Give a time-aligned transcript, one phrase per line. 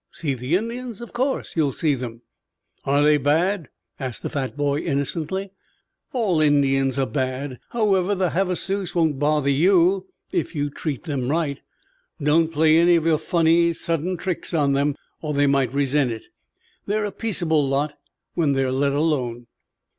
[0.09, 0.99] "See the Indians?
[0.99, 2.23] Of course you'll see them."
[2.85, 3.69] "Are they bad?"
[3.99, 5.51] asked the fat boy innocently.
[6.11, 7.59] "All Indians are bad.
[7.69, 11.59] However, the Havasus won't bother you if you treat them right.
[12.19, 16.23] Don't play any of your funny, sudden tricks on them or they might resent it.
[16.87, 17.93] They're a peaceable lot
[18.33, 19.45] when they're let alone."